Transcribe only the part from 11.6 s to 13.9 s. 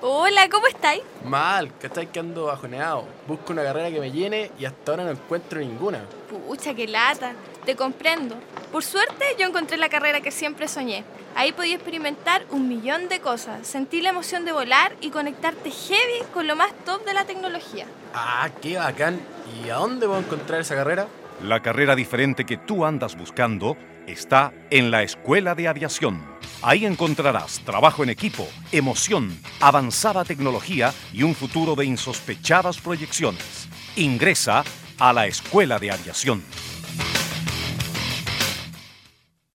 experimentar un millón de cosas,